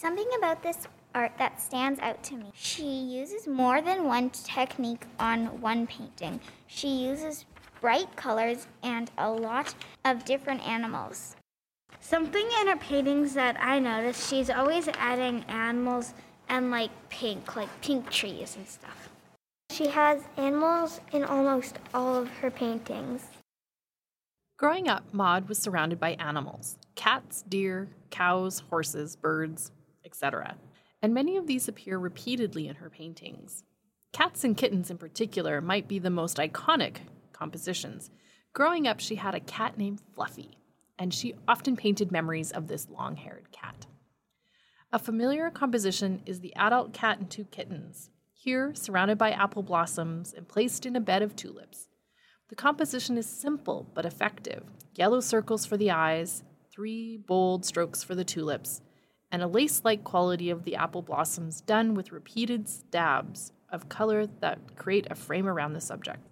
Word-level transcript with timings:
something 0.00 0.28
about 0.38 0.62
this 0.62 0.88
art 1.14 1.32
that 1.38 1.60
stands 1.60 2.00
out 2.00 2.22
to 2.22 2.34
me. 2.34 2.46
She 2.54 2.84
uses 2.84 3.46
more 3.46 3.82
than 3.82 4.04
one 4.04 4.30
technique 4.30 5.04
on 5.18 5.60
one 5.60 5.86
painting. 5.86 6.40
She 6.66 6.88
uses 6.88 7.44
bright 7.82 8.16
colors 8.16 8.66
and 8.82 9.10
a 9.18 9.30
lot 9.30 9.74
of 10.04 10.24
different 10.24 10.66
animals. 10.66 11.36
Something 12.00 12.48
in 12.60 12.68
her 12.68 12.76
paintings 12.76 13.34
that 13.34 13.58
I 13.60 13.78
noticed, 13.78 14.30
she's 14.30 14.48
always 14.48 14.88
adding 14.88 15.44
animals 15.48 16.14
and 16.48 16.70
like 16.70 16.90
pink, 17.10 17.54
like 17.54 17.68
pink 17.82 18.08
trees 18.08 18.56
and 18.56 18.66
stuff. 18.66 19.10
She 19.70 19.88
has 19.88 20.22
animals 20.38 21.00
in 21.12 21.24
almost 21.24 21.78
all 21.92 22.16
of 22.16 22.28
her 22.38 22.50
paintings. 22.50 23.26
Growing 24.58 24.88
up, 24.88 25.04
Maud 25.12 25.48
was 25.48 25.58
surrounded 25.58 26.00
by 26.00 26.12
animals 26.12 26.78
cats, 26.94 27.42
deer, 27.48 27.88
cows, 28.10 28.60
horses, 28.70 29.16
birds, 29.16 29.72
etc. 30.10 30.56
And 31.00 31.14
many 31.14 31.36
of 31.36 31.46
these 31.46 31.68
appear 31.68 31.98
repeatedly 31.98 32.66
in 32.66 32.76
her 32.76 32.90
paintings. 32.90 33.62
Cats 34.12 34.42
and 34.42 34.56
kittens, 34.56 34.90
in 34.90 34.98
particular, 34.98 35.60
might 35.60 35.86
be 35.86 36.00
the 36.00 36.10
most 36.10 36.38
iconic 36.38 36.96
compositions. 37.32 38.10
Growing 38.52 38.88
up, 38.88 38.98
she 38.98 39.14
had 39.14 39.34
a 39.34 39.40
cat 39.40 39.78
named 39.78 40.02
Fluffy, 40.14 40.58
and 40.98 41.14
she 41.14 41.34
often 41.46 41.76
painted 41.76 42.10
memories 42.10 42.50
of 42.50 42.66
this 42.66 42.88
long 42.90 43.16
haired 43.16 43.52
cat. 43.52 43.86
A 44.92 44.98
familiar 44.98 45.48
composition 45.50 46.22
is 46.26 46.40
the 46.40 46.54
adult 46.56 46.92
cat 46.92 47.20
and 47.20 47.30
two 47.30 47.44
kittens, 47.44 48.10
here 48.34 48.74
surrounded 48.74 49.16
by 49.16 49.30
apple 49.30 49.62
blossoms 49.62 50.34
and 50.34 50.48
placed 50.48 50.84
in 50.84 50.96
a 50.96 51.00
bed 51.00 51.22
of 51.22 51.36
tulips. 51.36 51.86
The 52.48 52.56
composition 52.56 53.16
is 53.16 53.26
simple 53.26 53.88
but 53.94 54.04
effective 54.04 54.64
yellow 54.96 55.20
circles 55.20 55.64
for 55.64 55.76
the 55.76 55.92
eyes, 55.92 56.42
three 56.70 57.16
bold 57.16 57.64
strokes 57.64 58.02
for 58.02 58.16
the 58.16 58.24
tulips, 58.24 58.82
and 59.32 59.42
a 59.42 59.46
lace 59.46 59.82
like 59.84 60.04
quality 60.04 60.50
of 60.50 60.64
the 60.64 60.76
apple 60.76 61.02
blossoms 61.02 61.60
done 61.60 61.94
with 61.94 62.12
repeated 62.12 62.68
stabs 62.68 63.52
of 63.70 63.88
color 63.88 64.26
that 64.26 64.76
create 64.76 65.06
a 65.10 65.14
frame 65.14 65.46
around 65.46 65.72
the 65.72 65.80
subject. 65.80 66.26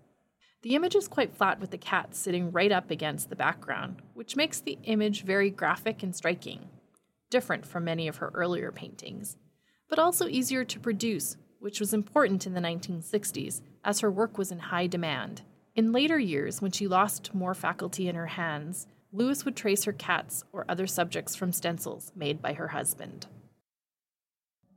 The 0.62 0.74
image 0.74 0.96
is 0.96 1.06
quite 1.06 1.36
flat 1.36 1.60
with 1.60 1.70
the 1.70 1.78
cat 1.78 2.14
sitting 2.16 2.50
right 2.50 2.72
up 2.72 2.90
against 2.90 3.30
the 3.30 3.36
background, 3.36 4.02
which 4.14 4.34
makes 4.34 4.60
the 4.60 4.78
image 4.84 5.22
very 5.22 5.50
graphic 5.50 6.02
and 6.02 6.14
striking, 6.14 6.68
different 7.30 7.64
from 7.64 7.84
many 7.84 8.08
of 8.08 8.16
her 8.16 8.32
earlier 8.34 8.72
paintings, 8.72 9.36
but 9.88 10.00
also 10.00 10.26
easier 10.26 10.64
to 10.64 10.80
produce, 10.80 11.36
which 11.60 11.78
was 11.78 11.94
important 11.94 12.46
in 12.46 12.54
the 12.54 12.60
1960s 12.60 13.60
as 13.84 14.00
her 14.00 14.10
work 14.10 14.36
was 14.36 14.50
in 14.50 14.58
high 14.58 14.88
demand. 14.88 15.42
In 15.76 15.92
later 15.92 16.18
years, 16.18 16.60
when 16.60 16.72
she 16.72 16.88
lost 16.88 17.32
more 17.34 17.54
faculty 17.54 18.08
in 18.08 18.16
her 18.16 18.26
hands, 18.26 18.88
Lewis 19.10 19.44
would 19.44 19.56
trace 19.56 19.84
her 19.84 19.92
cats 19.92 20.44
or 20.52 20.66
other 20.68 20.86
subjects 20.86 21.34
from 21.34 21.52
stencils 21.52 22.12
made 22.14 22.42
by 22.42 22.52
her 22.52 22.68
husband. 22.68 23.26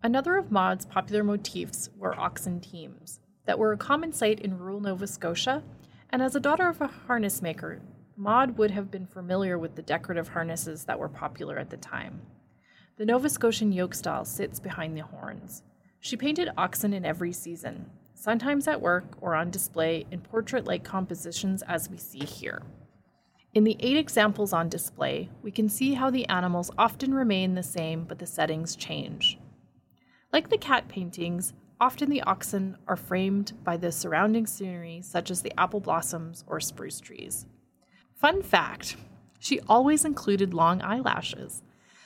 Another 0.01 0.37
of 0.37 0.51
Maud's 0.51 0.85
popular 0.85 1.23
motifs 1.23 1.89
were 1.97 2.17
oxen 2.17 2.59
teams 2.59 3.19
that 3.45 3.59
were 3.59 3.73
a 3.73 3.77
common 3.77 4.13
sight 4.13 4.39
in 4.39 4.57
rural 4.57 4.79
Nova 4.79 5.05
Scotia, 5.05 5.63
and 6.09 6.21
as 6.21 6.35
a 6.35 6.39
daughter 6.39 6.67
of 6.69 6.79
a 6.79 6.87
harness 6.87 7.41
maker, 7.41 7.81
Maud 8.15 8.57
would 8.57 8.71
have 8.71 8.89
been 8.89 9.05
familiar 9.05 9.57
with 9.57 9.75
the 9.75 9.81
decorative 9.81 10.29
harnesses 10.29 10.85
that 10.85 10.99
were 10.99 11.09
popular 11.09 11.57
at 11.57 11.69
the 11.69 11.77
time. 11.77 12.21
The 12.97 13.05
Nova 13.05 13.29
Scotian 13.29 13.71
yoke 13.71 13.93
style 13.93 14.25
sits 14.25 14.59
behind 14.59 14.95
the 14.95 15.03
horns. 15.03 15.63
She 15.99 16.15
painted 16.15 16.49
oxen 16.57 16.93
in 16.93 17.05
every 17.05 17.33
season, 17.33 17.89
sometimes 18.13 18.67
at 18.67 18.81
work 18.81 19.17
or 19.19 19.35
on 19.35 19.51
display 19.51 20.05
in 20.09 20.21
portrait 20.21 20.65
like 20.65 20.83
compositions 20.83 21.63
as 21.63 21.89
we 21.89 21.97
see 21.97 22.25
here. 22.25 22.61
In 23.53 23.65
the 23.65 23.75
eight 23.81 23.97
examples 23.97 24.53
on 24.53 24.69
display, 24.69 25.29
we 25.41 25.51
can 25.51 25.67
see 25.67 25.93
how 25.93 26.09
the 26.09 26.25
animals 26.27 26.71
often 26.77 27.13
remain 27.13 27.53
the 27.53 27.63
same 27.63 28.05
but 28.05 28.19
the 28.19 28.25
settings 28.25 28.77
change. 28.77 29.37
Like 30.31 30.49
the 30.49 30.57
cat 30.57 30.87
paintings, 30.87 31.51
often 31.79 32.09
the 32.09 32.21
oxen 32.21 32.77
are 32.87 32.95
framed 32.95 33.51
by 33.65 33.75
the 33.75 33.91
surrounding 33.91 34.47
scenery, 34.47 35.01
such 35.01 35.29
as 35.29 35.41
the 35.41 35.51
apple 35.59 35.81
blossoms 35.81 36.45
or 36.47 36.61
spruce 36.61 37.01
trees. 37.01 37.45
Fun 38.15 38.41
fact 38.41 38.95
she 39.39 39.59
always 39.67 40.05
included 40.05 40.53
long 40.53 40.81
eyelashes. 40.81 41.63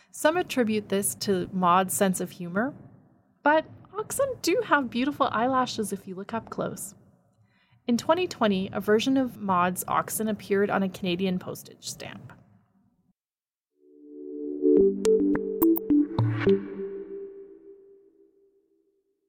Some 0.09 0.38
attribute 0.38 0.89
this 0.89 1.13
to 1.16 1.50
Maud's 1.51 1.94
sense 1.94 2.22
of 2.22 2.31
humor, 2.31 2.73
but 3.44 3.66
Oxen 3.95 4.35
do 4.41 4.63
have 4.66 4.89
beautiful 4.89 5.29
eyelashes 5.31 5.94
if 5.94 6.07
you 6.07 6.16
look 6.16 6.33
up 6.33 6.50
close. 6.50 6.95
In 7.88 7.97
2020, 7.97 8.72
a 8.73 8.79
version 8.79 9.16
of 9.16 9.40
Maud's 9.40 9.85
oxen 9.88 10.28
appeared 10.28 10.72
on 10.72 10.81
a 10.81 10.90
Canadian 10.90 11.38
postage 11.38 11.88
stamp. 11.88 12.34